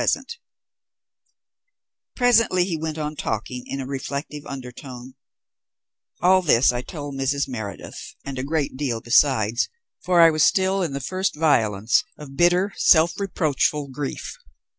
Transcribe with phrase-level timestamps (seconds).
[2.15, 5.13] Presently he went on talking in a reflective undertone:
[6.23, 7.47] "All this I told Mrs.
[7.47, 9.69] Meredith, and a great deal besides,
[10.03, 14.39] for I was still in the first violence of bitter, self reproachful grief.